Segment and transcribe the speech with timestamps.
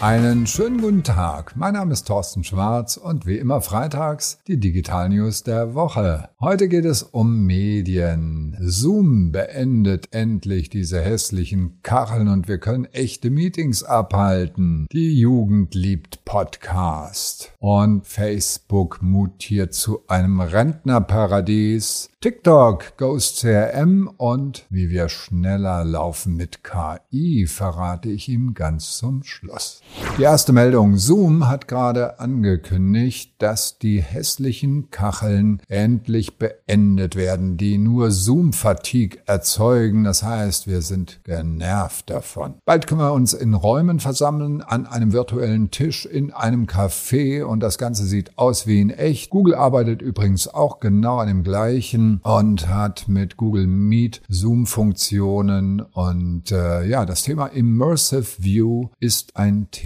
[0.00, 1.56] Einen schönen guten Tag.
[1.56, 6.30] Mein Name ist Thorsten Schwarz und wie immer freitags die Digital News der Woche.
[6.40, 8.56] Heute geht es um Medien.
[8.60, 14.86] Zoom beendet endlich diese hässlichen Kacheln und wir können echte Meetings abhalten.
[14.90, 17.52] Die Jugend liebt Podcast.
[17.58, 22.08] Und Facebook mutiert zu einem Rentnerparadies.
[22.22, 29.22] TikTok, Ghost CRM und wie wir schneller laufen mit KI verrate ich ihm ganz zum
[29.24, 29.82] Schluss.
[30.18, 30.98] Die erste Meldung.
[30.98, 40.04] Zoom hat gerade angekündigt, dass die hässlichen Kacheln endlich beendet werden, die nur Zoom-Fatigue erzeugen.
[40.04, 42.56] Das heißt, wir sind genervt davon.
[42.66, 47.60] Bald können wir uns in Räumen versammeln, an einem virtuellen Tisch, in einem Café und
[47.60, 49.30] das Ganze sieht aus wie in echt.
[49.30, 56.52] Google arbeitet übrigens auch genau an dem gleichen und hat mit Google Meet Zoom-Funktionen und
[56.52, 59.79] äh, ja, das Thema Immersive View ist ein Thema.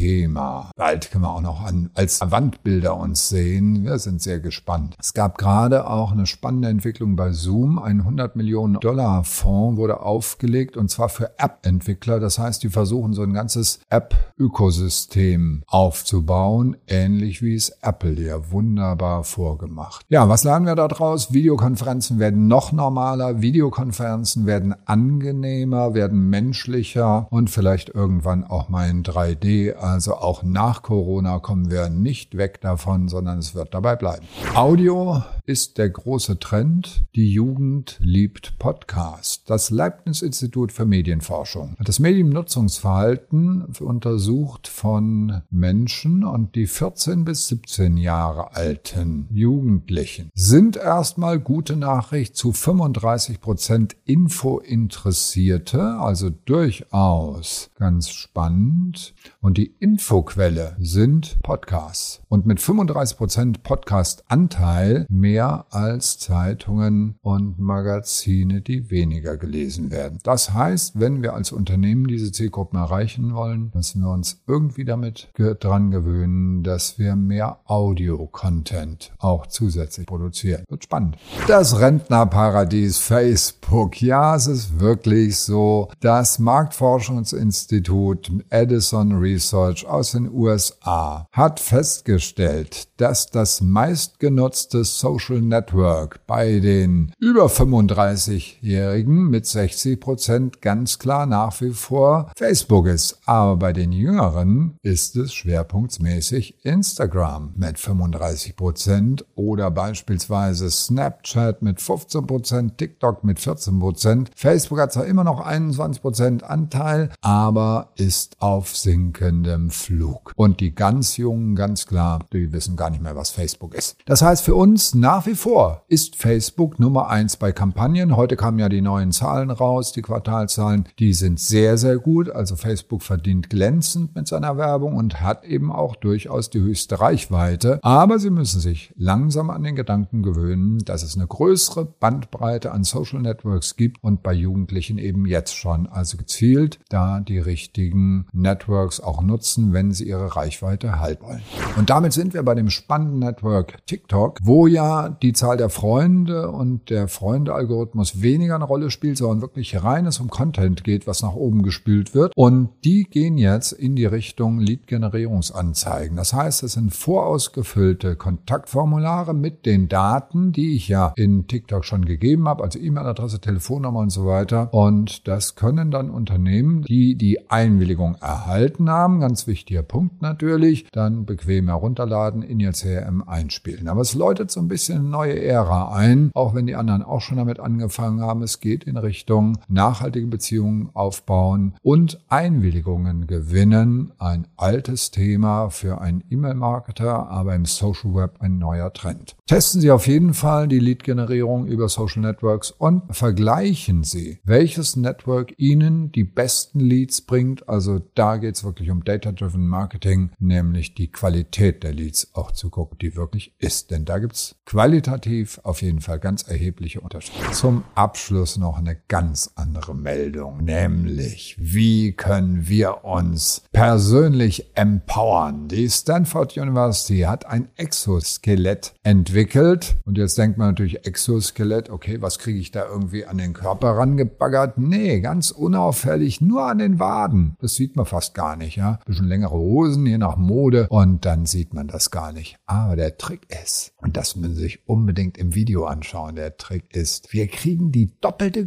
[0.77, 3.85] Bald können wir auch noch an, als Wandbilder uns sehen.
[3.85, 4.95] Wir sind sehr gespannt.
[4.99, 7.79] Es gab gerade auch eine spannende Entwicklung bei Zoom.
[7.79, 12.21] Ein 100 Millionen Dollar Fonds wurde aufgelegt und zwar für App-Entwickler.
[12.21, 19.25] Das heißt, die versuchen so ein ganzes App-Ökosystem aufzubauen, ähnlich wie es Apple ja wunderbar
[19.25, 20.05] vorgemacht.
[20.09, 21.33] Ja, was lernen wir daraus?
[21.33, 28.89] Videokonferenzen Konferenzen werden noch normaler, Videokonferenzen werden angenehmer, werden menschlicher und vielleicht irgendwann auch mal
[28.89, 29.75] in 3D.
[29.85, 34.25] Also auch nach Corona kommen wir nicht weg davon, sondern es wird dabei bleiben.
[34.55, 37.05] Audio ist der große Trend.
[37.15, 39.43] Die Jugend liebt Podcast.
[39.47, 47.99] Das Leibniz-Institut für Medienforschung hat das Mediennutzungsverhalten untersucht von Menschen und die 14 bis 17
[47.99, 59.15] Jahre alten Jugendlichen sind erstmal gute Nachricht zu 35 Prozent Info-Interessierte, also durchaus ganz spannend.
[59.43, 62.23] Und die Infoquelle sind Podcasts.
[62.29, 70.19] Und mit 35 Prozent Podcast-Anteil mehr als Zeitungen und Magazine, die weniger gelesen werden.
[70.23, 75.29] Das heißt, wenn wir als Unternehmen diese Zielgruppen erreichen wollen, müssen wir uns irgendwie damit
[75.35, 80.65] dran gewöhnen, dass wir mehr Audio-Content auch zusätzlich produzieren.
[80.69, 81.17] Wird spannend.
[81.49, 84.01] Das Rentnerparadies Facebook.
[84.01, 85.89] Ja, es ist wirklich so.
[86.01, 96.61] Das Marktforschungsinstitut Edison Research aus den USA hat festgestellt, dass das meistgenutzte Social Network bei
[96.61, 103.19] den über 35-Jährigen mit 60 Prozent ganz klar nach wie vor Facebook ist.
[103.25, 111.81] Aber bei den Jüngeren ist es schwerpunktmäßig Instagram mit 35 Prozent oder beispielsweise Snapchat mit
[111.81, 114.31] 15 Prozent, TikTok mit 14 Prozent.
[114.37, 120.33] Facebook hat zwar immer noch 21 Prozent Anteil, aber ist auf sinkendem Flug.
[120.37, 123.97] Und die ganz Jungen, ganz klar, die wissen gar nicht mehr, was Facebook ist.
[124.07, 128.17] Das heißt für uns nach wie vor ist Facebook Nummer eins bei Kampagnen.
[128.17, 130.89] Heute kamen ja die neuen Zahlen raus, die Quartalzahlen.
[130.99, 132.29] Die sind sehr, sehr gut.
[132.31, 137.79] Also Facebook verdient glänzend mit seiner Werbung und hat eben auch durchaus die höchste Reichweite.
[137.83, 142.83] Aber sie müssen sich langsam an den Gedanken gewöhnen, dass es eine größere Bandbreite an
[142.83, 145.87] Social Networks gibt und bei Jugendlichen eben jetzt schon.
[145.87, 151.43] Also gezielt da die richtigen Networks auch nutzen, wenn sie ihre Reichweite halten wollen.
[151.77, 156.51] Und damit sind wir bei dem spannenden Network TikTok, wo ja die Zahl der Freunde
[156.51, 161.35] und der Freunde-Algorithmus weniger eine Rolle spielt, sondern wirklich reines um Content geht, was nach
[161.35, 162.33] oben gespült wird.
[162.37, 166.17] Und die gehen jetzt in die Richtung Lead-Generierungsanzeigen.
[166.17, 172.05] Das heißt, es sind vorausgefüllte Kontaktformulare mit den Daten, die ich ja in TikTok schon
[172.05, 174.73] gegeben habe, also E-Mail-Adresse, Telefonnummer und so weiter.
[174.73, 181.25] Und das können dann Unternehmen, die die Einwilligung erhalten haben, ganz wichtiger Punkt natürlich, dann
[181.27, 183.89] bequem herunterladen, in ihr CRM einspielen.
[183.89, 187.21] Aber es läutet so ein bisschen eine neue Ära ein, auch wenn die anderen auch
[187.21, 188.43] schon damit angefangen haben.
[188.43, 194.13] Es geht in Richtung nachhaltige Beziehungen aufbauen und Einwilligungen gewinnen.
[194.19, 199.37] Ein altes Thema für einen E-Mail-Marketer, aber im Social Web ein neuer Trend.
[199.47, 205.55] Testen Sie auf jeden Fall die Lead-Generierung über Social Networks und vergleichen Sie, welches Network
[205.59, 207.69] Ihnen die besten Leads bringt.
[207.69, 212.71] Also da geht es wirklich um Data-Driven Marketing, nämlich die Qualität der Leads auch zu
[212.71, 213.91] gucken, die wirklich ist.
[213.91, 217.51] Denn da gibt es qualitativ auf jeden Fall ganz erhebliche Unterschiede.
[217.53, 225.69] Zum Abschluss noch eine ganz andere Meldung, nämlich wie können wir uns persönlich empowern?
[225.69, 232.39] Die Stanford University hat ein Exoskelett entwickelt und jetzt denkt man natürlich Exoskelett, okay, was
[232.39, 234.77] kriege ich da irgendwie an den Körper rangebaggert?
[234.77, 237.57] Nee, ganz unauffällig, nur an den Waden.
[237.59, 238.99] Das sieht man fast gar nicht, ja.
[239.07, 242.59] Bisschen längere Hosen, je nach Mode und dann sieht man das gar nicht.
[242.67, 247.33] Aber der Trick ist, und das müssen sich unbedingt im Video anschauen, der Trick ist,
[247.33, 248.67] wir kriegen die doppelte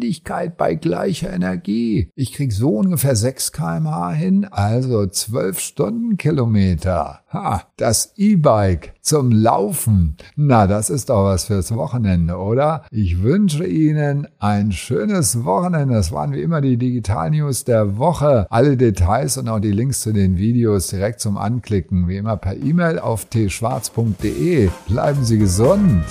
[0.00, 2.10] Geschwindigkeit bei gleicher Energie.
[2.14, 7.20] Ich krieg so ungefähr 6 kmh hin, also 12 Stundenkilometer.
[7.32, 10.16] Ha, das E-Bike zum Laufen.
[10.36, 12.84] Na, das ist doch was fürs Wochenende, oder?
[12.90, 15.94] Ich wünsche Ihnen ein schönes Wochenende.
[15.94, 18.46] Das waren wie immer die Digital News der Woche.
[18.50, 22.56] Alle Details und auch die Links zu den Videos direkt zum Anklicken, wie immer per
[22.56, 24.70] E-Mail auf tschwarz.de.
[24.88, 26.04] Bleiben Sie gesund.